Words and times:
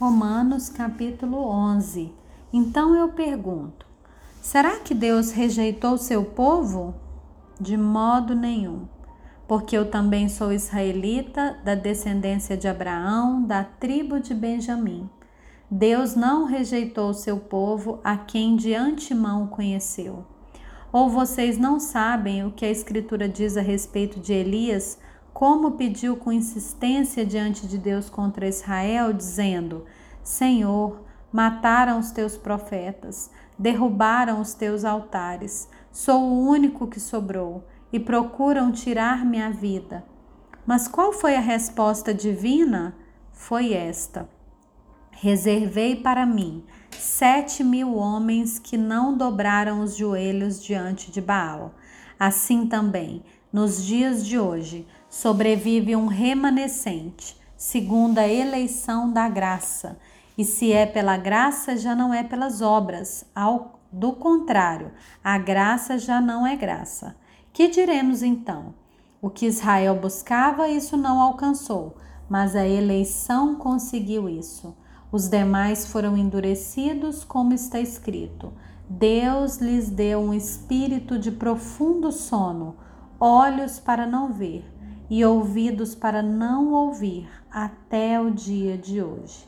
Romanos 0.00 0.68
capítulo 0.68 1.38
11. 1.38 2.14
Então 2.52 2.94
eu 2.94 3.08
pergunto: 3.08 3.84
será 4.40 4.78
que 4.78 4.94
Deus 4.94 5.32
rejeitou 5.32 5.98
seu 5.98 6.24
povo? 6.24 6.94
De 7.60 7.76
modo 7.76 8.32
nenhum, 8.32 8.86
porque 9.48 9.76
eu 9.76 9.90
também 9.90 10.28
sou 10.28 10.52
israelita, 10.52 11.58
da 11.64 11.74
descendência 11.74 12.56
de 12.56 12.68
Abraão, 12.68 13.42
da 13.42 13.64
tribo 13.64 14.20
de 14.20 14.32
Benjamim. 14.34 15.10
Deus 15.68 16.14
não 16.14 16.44
rejeitou 16.44 17.12
seu 17.12 17.36
povo 17.36 17.98
a 18.04 18.16
quem 18.16 18.54
de 18.54 18.76
antemão 18.76 19.48
conheceu. 19.48 20.24
Ou 20.92 21.10
vocês 21.10 21.58
não 21.58 21.80
sabem 21.80 22.46
o 22.46 22.52
que 22.52 22.64
a 22.64 22.70
Escritura 22.70 23.28
diz 23.28 23.56
a 23.56 23.62
respeito 23.62 24.20
de 24.20 24.32
Elias? 24.32 24.96
Como 25.38 25.70
pediu 25.70 26.16
com 26.16 26.32
insistência 26.32 27.24
diante 27.24 27.64
de 27.64 27.78
Deus 27.78 28.10
contra 28.10 28.48
Israel, 28.48 29.12
dizendo: 29.12 29.84
Senhor, 30.20 31.00
mataram 31.32 32.00
os 32.00 32.10
teus 32.10 32.36
profetas, 32.36 33.30
derrubaram 33.56 34.40
os 34.40 34.52
teus 34.52 34.84
altares, 34.84 35.68
sou 35.92 36.20
o 36.22 36.48
único 36.48 36.88
que 36.88 36.98
sobrou 36.98 37.62
e 37.92 38.00
procuram 38.00 38.72
tirar 38.72 39.24
minha 39.24 39.48
vida. 39.48 40.04
Mas 40.66 40.88
qual 40.88 41.12
foi 41.12 41.36
a 41.36 41.40
resposta 41.40 42.12
divina? 42.12 42.96
Foi 43.30 43.72
esta: 43.72 44.28
Reservei 45.20 45.96
para 45.96 46.24
mim 46.24 46.62
sete 46.96 47.64
mil 47.64 47.96
homens 47.96 48.56
que 48.56 48.76
não 48.76 49.18
dobraram 49.18 49.80
os 49.80 49.96
joelhos 49.96 50.62
diante 50.62 51.10
de 51.10 51.20
Baal. 51.20 51.74
Assim 52.20 52.66
também, 52.66 53.24
nos 53.52 53.84
dias 53.84 54.24
de 54.24 54.38
hoje, 54.38 54.86
sobrevive 55.10 55.96
um 55.96 56.06
remanescente, 56.06 57.36
segundo 57.56 58.18
a 58.18 58.28
eleição 58.28 59.12
da 59.12 59.28
graça. 59.28 59.98
E 60.36 60.44
se 60.44 60.72
é 60.72 60.86
pela 60.86 61.16
graça, 61.16 61.76
já 61.76 61.96
não 61.96 62.14
é 62.14 62.22
pelas 62.22 62.62
obras. 62.62 63.24
Ao, 63.34 63.80
do 63.90 64.12
contrário, 64.12 64.92
a 65.22 65.36
graça 65.36 65.98
já 65.98 66.20
não 66.20 66.46
é 66.46 66.54
graça. 66.54 67.16
Que 67.52 67.66
diremos 67.66 68.22
então? 68.22 68.72
O 69.20 69.28
que 69.28 69.46
Israel 69.46 69.96
buscava, 69.96 70.68
isso 70.68 70.96
não 70.96 71.20
alcançou, 71.20 71.96
mas 72.30 72.54
a 72.54 72.64
eleição 72.64 73.56
conseguiu 73.56 74.28
isso. 74.28 74.76
Os 75.10 75.28
demais 75.28 75.86
foram 75.86 76.16
endurecidos, 76.16 77.24
como 77.24 77.54
está 77.54 77.80
escrito. 77.80 78.52
Deus 78.88 79.56
lhes 79.58 79.88
deu 79.88 80.20
um 80.20 80.34
espírito 80.34 81.18
de 81.18 81.30
profundo 81.30 82.12
sono, 82.12 82.76
olhos 83.18 83.78
para 83.78 84.06
não 84.06 84.32
ver 84.32 84.64
e 85.10 85.24
ouvidos 85.24 85.94
para 85.94 86.22
não 86.22 86.72
ouvir 86.72 87.28
até 87.50 88.20
o 88.20 88.30
dia 88.30 88.76
de 88.76 89.02
hoje. 89.02 89.46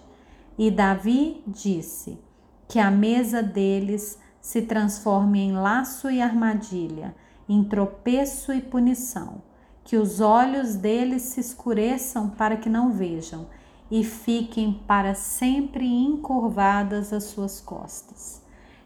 E 0.59 0.71
Davi 0.71 1.43
disse: 1.47 2.19
Que 2.67 2.79
a 2.79 2.91
mesa 2.91 3.43
deles 3.43 4.19
se 4.41 4.63
transforme 4.63 5.41
em 5.41 5.53
laço 5.53 6.11
e 6.11 6.21
armadilha, 6.21 7.15
em 7.49 7.63
tropeço 7.65 8.53
e 8.53 8.63
punição, 8.63 9.43
que 9.85 9.97
os 9.97 10.21
olhos 10.21 10.75
deles 10.75 11.23
se 11.23 11.41
escureçam 11.41 12.31
para 12.31 12.57
que 12.57 12.69
não 12.69 12.93
vejam, 12.93 13.47
e 13.91 14.05
fiquem 14.05 14.81
para 14.87 15.15
sempre 15.15 15.85
encurvadas 15.85 17.13
as 17.13 17.25
suas 17.25 17.61
costas. 17.61 18.43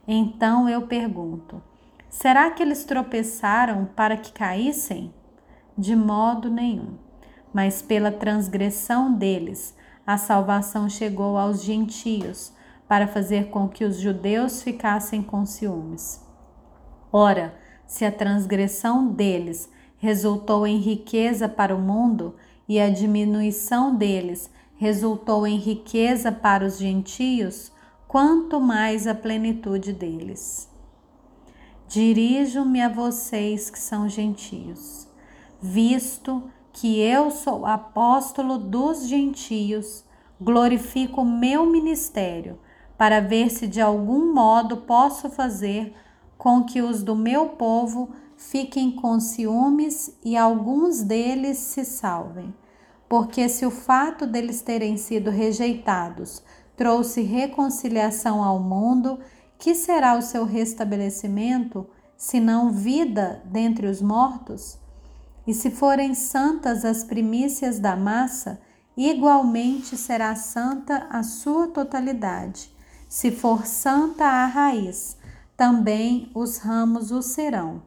Então 0.09 0.69
eu 0.69 0.83
pergunto: 0.83 1.63
será 2.09 2.51
que 2.51 2.63
eles 2.63 2.85
tropeçaram 2.85 3.85
para 3.95 4.17
que 4.17 4.33
caíssem? 4.33 5.13
De 5.77 5.95
modo 5.95 6.49
nenhum. 6.49 6.95
Mas 7.53 7.83
pela 7.83 8.11
transgressão 8.11 9.13
deles, 9.13 9.77
a 10.07 10.17
salvação 10.17 10.89
chegou 10.89 11.37
aos 11.37 11.63
gentios, 11.63 12.53
para 12.87 13.07
fazer 13.09 13.49
com 13.49 13.69
que 13.69 13.85
os 13.85 13.99
judeus 13.99 14.63
ficassem 14.63 15.23
com 15.23 15.47
ciúmes. 15.47 16.23
Ora, 17.11 17.55
se 17.87 18.05
a 18.05 18.13
transgressão 18.13 19.09
deles 19.09 19.71
resultou 19.99 20.67
em 20.67 20.79
riqueza 20.79 21.49
para 21.49 21.75
o 21.75 21.81
mundo, 21.81 22.35
e 22.69 22.81
a 22.81 22.89
diminuição 22.89 23.95
deles 23.95 24.51
resultou 24.77 25.47
em 25.47 25.57
riqueza 25.57 26.31
para 26.31 26.65
os 26.65 26.79
gentios, 26.79 27.73
quanto 28.07 28.61
mais 28.61 29.07
a 29.07 29.15
plenitude 29.15 29.93
deles. 29.93 30.71
Dirijo-me 31.89 32.81
a 32.81 32.89
vocês 32.89 33.71
que 33.71 33.79
são 33.79 34.09
gentios 34.09 35.09
visto 35.67 36.43
que 36.75 37.01
eu 37.01 37.31
sou 37.31 37.65
apóstolo 37.65 38.59
dos 38.59 39.09
gentios, 39.09 40.05
glorifico 40.39 41.23
o 41.23 41.25
meu 41.25 41.65
ministério, 41.65 42.59
para 42.99 43.19
ver 43.19 43.49
se 43.49 43.67
de 43.67 43.81
algum 43.81 44.35
modo 44.35 44.77
posso 44.77 45.31
fazer 45.31 45.95
com 46.37 46.63
que 46.65 46.83
os 46.83 47.03
do 47.03 47.17
meu 47.17 47.51
povo 47.51 48.11
fiquem 48.37 48.91
com 48.91 49.19
ciúmes 49.19 50.15
e 50.23 50.37
alguns 50.37 51.01
deles 51.01 51.57
se 51.57 51.83
salvem. 51.83 52.53
Porque 53.15 53.49
se 53.49 53.65
o 53.65 53.71
fato 53.71 54.27
deles 54.27 54.61
terem 54.61 54.97
sido 54.97 55.31
rejeitados 55.31 56.43
trouxe 56.77 57.21
reconciliação 57.21 58.43
ao 58.43 58.59
mundo, 58.59 59.21
que 59.57 59.73
será 59.73 60.19
o 60.19 60.21
seu 60.21 60.45
restabelecimento, 60.45 61.87
se 62.17 62.41
não 62.41 62.73
vida 62.73 63.41
dentre 63.45 63.87
os 63.87 64.03
mortos? 64.03 64.77
E 65.47 65.55
se 65.55 65.71
forem 65.71 66.13
santas 66.13 66.85
as 66.85 67.05
primícias 67.05 67.79
da 67.79 67.95
massa, 67.95 68.61
igualmente 68.97 69.97
será 69.97 70.35
santa 70.35 71.07
a 71.09 71.23
sua 71.23 71.69
totalidade. 71.69 72.69
Se 73.09 73.31
for 73.31 73.65
santa 73.65 74.25
a 74.25 74.47
raiz, 74.47 75.17
também 75.57 76.33
os 76.35 76.59
ramos 76.59 77.13
o 77.13 77.23
serão. 77.23 77.81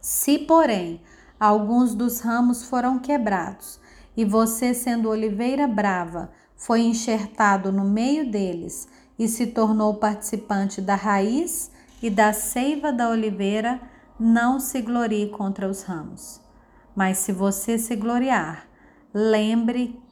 Se, 0.00 0.38
porém, 0.38 1.00
alguns 1.40 1.92
dos 1.92 2.20
ramos 2.20 2.62
foram 2.62 3.00
quebrados, 3.00 3.80
e 4.18 4.24
você, 4.24 4.74
sendo 4.74 5.08
oliveira 5.08 5.68
brava, 5.68 6.32
foi 6.56 6.80
enxertado 6.80 7.70
no 7.70 7.84
meio 7.84 8.28
deles 8.28 8.88
e 9.16 9.28
se 9.28 9.46
tornou 9.46 9.94
participante 9.94 10.80
da 10.80 10.96
raiz 10.96 11.70
e 12.02 12.10
da 12.10 12.32
seiva 12.32 12.92
da 12.92 13.10
oliveira, 13.10 13.80
não 14.18 14.58
se 14.58 14.82
glorie 14.82 15.28
contra 15.28 15.68
os 15.68 15.84
ramos. 15.84 16.40
Mas 16.96 17.18
se 17.18 17.30
você 17.30 17.78
se 17.78 17.94
gloriar, 17.94 18.66
lembre 19.14 20.02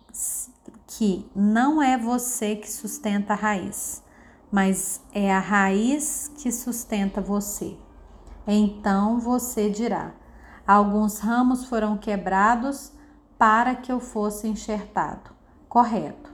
que 0.86 1.28
não 1.34 1.82
é 1.82 1.98
você 1.98 2.54
que 2.54 2.70
sustenta 2.70 3.32
a 3.32 3.36
raiz, 3.36 4.04
mas 4.52 5.00
é 5.12 5.34
a 5.34 5.40
raiz 5.40 6.30
que 6.36 6.52
sustenta 6.52 7.20
você. 7.20 7.76
Então 8.46 9.18
você 9.18 9.68
dirá: 9.68 10.14
alguns 10.64 11.18
ramos 11.18 11.64
foram 11.64 11.98
quebrados 11.98 12.94
para 13.38 13.74
que 13.74 13.90
eu 13.90 14.00
fosse 14.00 14.46
enxertado. 14.48 15.30
Correto. 15.68 16.32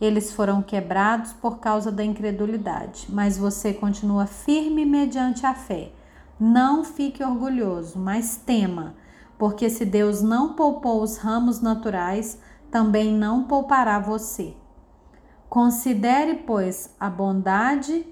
Eles 0.00 0.32
foram 0.32 0.62
quebrados 0.62 1.32
por 1.32 1.58
causa 1.58 1.92
da 1.92 2.04
incredulidade, 2.04 3.06
mas 3.08 3.38
você 3.38 3.72
continua 3.72 4.26
firme 4.26 4.84
mediante 4.84 5.46
a 5.46 5.54
fé. 5.54 5.92
Não 6.38 6.84
fique 6.84 7.22
orgulhoso, 7.22 7.98
mas 7.98 8.36
tema 8.36 8.94
porque 9.42 9.68
se 9.68 9.84
Deus 9.84 10.22
não 10.22 10.52
poupou 10.52 11.02
os 11.02 11.16
ramos 11.16 11.60
naturais, 11.60 12.38
também 12.70 13.12
não 13.12 13.42
poupará 13.42 13.98
você. 13.98 14.54
Considere, 15.48 16.44
pois, 16.46 16.94
a 17.00 17.10
bondade 17.10 18.06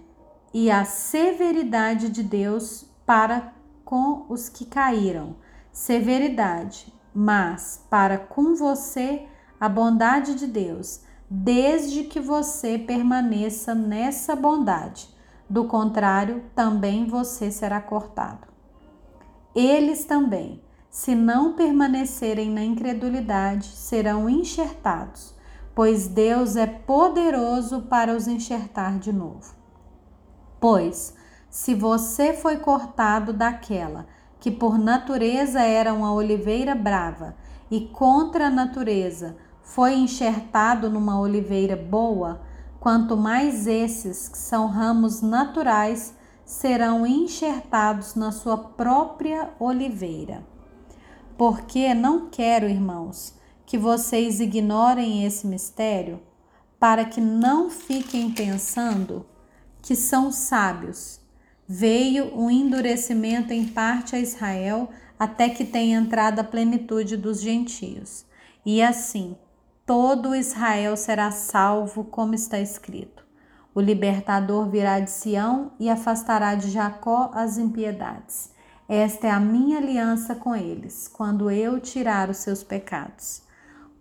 e 0.52 0.72
a 0.72 0.84
severidade 0.84 2.08
de 2.08 2.24
Deus 2.24 2.84
para 3.06 3.52
com 3.84 4.26
os 4.28 4.48
que 4.48 4.64
caíram. 4.64 5.36
Severidade, 5.70 6.92
mas 7.15 7.84
para 7.91 8.19
com 8.19 8.54
você 8.54 9.26
a 9.59 9.69
bondade 9.69 10.34
de 10.34 10.47
Deus, 10.47 11.03
desde 11.28 12.04
que 12.04 12.21
você 12.21 12.78
permaneça 12.78 13.74
nessa 13.74 14.34
bondade. 14.34 15.09
Do 15.48 15.65
contrário, 15.65 16.45
também 16.54 17.07
você 17.07 17.51
será 17.51 17.80
cortado. 17.80 18.48
Eles 19.54 20.04
também 20.04 20.62
se 20.91 21.15
não 21.15 21.53
permanecerem 21.53 22.51
na 22.51 22.65
incredulidade, 22.65 23.68
serão 23.68 24.28
enxertados, 24.28 25.33
pois 25.72 26.09
Deus 26.09 26.56
é 26.56 26.66
poderoso 26.66 27.83
para 27.83 28.15
os 28.15 28.27
enxertar 28.27 28.98
de 28.98 29.13
novo. 29.13 29.54
Pois, 30.59 31.15
se 31.48 31.77
você 31.77 32.33
foi 32.33 32.56
cortado 32.56 33.33
daquela 33.33 34.06
que 34.41 34.51
por 34.51 34.78
natureza 34.78 35.60
era 35.60 35.92
uma 35.92 36.13
oliveira 36.13 36.75
brava 36.75 37.37
e 37.71 37.83
contra 37.83 38.47
a 38.47 38.51
natureza 38.51 39.37
foi 39.63 39.95
enxertado 39.95 40.91
numa 40.91 41.21
oliveira 41.21 41.77
boa, 41.77 42.41
quanto 42.81 43.16
mais 43.16 43.66
esses, 43.66 44.27
que 44.27 44.39
são 44.39 44.66
ramos 44.66 45.22
naturais, 45.22 46.15
serão 46.45 47.07
enxertados 47.07 48.16
na 48.16 48.33
sua 48.33 48.57
própria 48.57 49.51
oliveira. 49.60 50.45
Porque 51.39 51.95
não 51.95 52.28
quero, 52.28 52.69
irmãos, 52.69 53.34
que 53.65 53.78
vocês 53.78 54.41
ignorem 54.41 55.25
esse 55.25 55.47
mistério. 55.47 56.21
para 56.81 57.04
que 57.04 57.21
não 57.21 57.69
fiquem 57.69 58.31
pensando 58.31 59.27
que 59.83 59.95
são 59.95 60.33
sábios. 60.33 61.21
Veio 61.72 62.36
um 62.36 62.50
endurecimento 62.50 63.52
em 63.52 63.64
parte 63.64 64.16
a 64.16 64.18
Israel 64.18 64.90
até 65.16 65.48
que 65.48 65.64
tenha 65.64 66.00
entrado 66.00 66.40
a 66.40 66.44
plenitude 66.44 67.16
dos 67.16 67.40
gentios. 67.40 68.26
E 68.66 68.82
assim, 68.82 69.36
todo 69.86 70.34
Israel 70.34 70.96
será 70.96 71.30
salvo, 71.30 72.02
como 72.02 72.34
está 72.34 72.58
escrito. 72.58 73.24
O 73.72 73.80
libertador 73.80 74.68
virá 74.68 74.98
de 74.98 75.12
Sião 75.12 75.70
e 75.78 75.88
afastará 75.88 76.56
de 76.56 76.72
Jacó 76.72 77.30
as 77.32 77.56
impiedades. 77.56 78.50
Esta 78.88 79.28
é 79.28 79.30
a 79.30 79.38
minha 79.38 79.78
aliança 79.78 80.34
com 80.34 80.56
eles, 80.56 81.06
quando 81.06 81.48
eu 81.52 81.78
tirar 81.78 82.28
os 82.28 82.38
seus 82.38 82.64
pecados. 82.64 83.44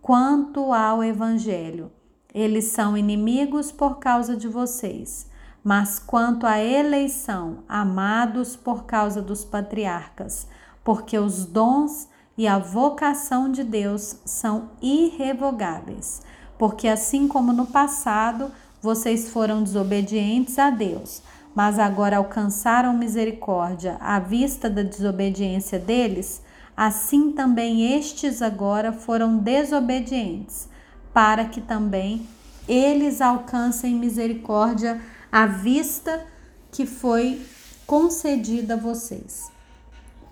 Quanto 0.01 0.73
ao 0.73 1.03
Evangelho, 1.03 1.91
eles 2.33 2.65
são 2.65 2.97
inimigos 2.97 3.71
por 3.71 3.99
causa 3.99 4.35
de 4.35 4.47
vocês, 4.47 5.28
mas 5.69 5.99
quanto 5.99 6.47
à 6.47 6.59
eleição, 6.59 7.59
amados 7.69 8.55
por 8.55 8.85
causa 8.85 9.21
dos 9.21 9.45
patriarcas, 9.45 10.47
porque 10.83 11.15
os 11.15 11.45
dons 11.45 12.09
e 12.35 12.47
a 12.47 12.57
vocação 12.57 13.51
de 13.51 13.63
Deus 13.63 14.15
são 14.25 14.71
irrevogáveis. 14.81 16.23
Porque 16.57 16.87
assim 16.87 17.27
como 17.27 17.53
no 17.53 17.67
passado 17.67 18.51
vocês 18.81 19.29
foram 19.29 19.61
desobedientes 19.61 20.57
a 20.57 20.71
Deus, 20.71 21.21
mas 21.53 21.77
agora 21.77 22.17
alcançaram 22.17 22.97
misericórdia 22.97 23.95
à 24.01 24.17
vista 24.17 24.71
da 24.71 24.81
desobediência 24.81 25.77
deles, 25.77 26.41
assim 26.75 27.31
também 27.31 27.95
estes 27.95 28.41
agora 28.41 28.91
foram 28.91 29.37
desobedientes, 29.37 30.67
para 31.13 31.45
que 31.45 31.61
também 31.61 32.27
eles 32.67 33.21
alcancem 33.21 33.93
misericórdia 33.93 34.99
à 35.31 35.45
vista 35.45 36.25
que 36.71 36.85
foi 36.85 37.41
concedida 37.85 38.75
a 38.75 38.77
vocês 38.77 39.51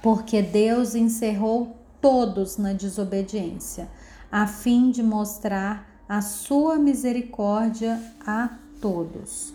porque 0.02 0.42
Deus 0.42 0.96
encerrou 0.96 1.76
todos 2.00 2.58
na 2.58 2.74
desobediência, 2.74 3.90
a 4.32 4.46
fim 4.48 4.92
de 4.92 5.02
mostrar 5.02 5.86
a 6.08 6.22
sua 6.22 6.78
misericórdia 6.78 8.02
a 8.26 8.58
todos. 8.80 9.54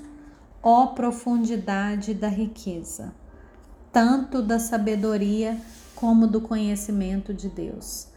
Ó 0.63 0.89
profundidade 0.89 2.15
da 2.15 2.29
riqueza, 2.29 3.13
tanto 3.93 4.43
da 4.43 4.59
sabedoria 4.59 5.59
como 5.95 6.27
do 6.27 6.41
conhecimento 6.41 7.33
de 7.33 7.49
Deus. 7.49 8.09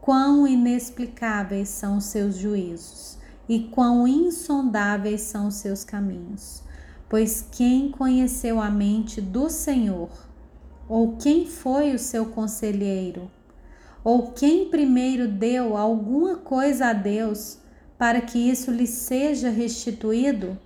Quão 0.00 0.46
inexplicáveis 0.46 1.68
são 1.68 1.98
os 1.98 2.04
seus 2.04 2.36
juízos 2.36 3.18
e 3.48 3.64
quão 3.64 4.06
insondáveis 4.06 5.22
são 5.22 5.48
os 5.48 5.56
seus 5.56 5.84
caminhos. 5.84 6.62
Pois 7.10 7.44
quem 7.50 7.90
conheceu 7.90 8.60
a 8.60 8.70
mente 8.70 9.20
do 9.20 9.50
Senhor 9.50 10.10
ou 10.88 11.16
quem 11.16 11.44
foi 11.44 11.92
o 11.92 11.98
seu 11.98 12.26
conselheiro? 12.26 13.28
Ou 14.04 14.30
quem 14.30 14.70
primeiro 14.70 15.26
deu 15.26 15.76
alguma 15.76 16.36
coisa 16.36 16.86
a 16.86 16.92
Deus 16.92 17.58
para 17.98 18.20
que 18.20 18.38
isso 18.38 18.70
lhe 18.70 18.86
seja 18.86 19.50
restituído? 19.50 20.56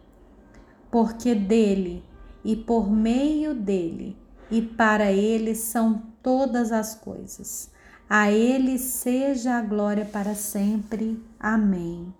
Porque 0.91 1.35
dele 1.35 2.05
e 2.44 2.55
por 2.55 2.90
meio 2.90 3.55
dele 3.55 4.14
e 4.50 4.61
para 4.61 5.11
ele 5.11 5.55
são 5.55 6.02
todas 6.23 6.73
as 6.73 6.94
coisas. 6.94 7.70
A 8.08 8.31
ele 8.31 8.79
seja 8.79 9.55
a 9.55 9.62
glória 9.62 10.05
para 10.05 10.35
sempre. 10.35 11.19
Amém. 11.40 12.12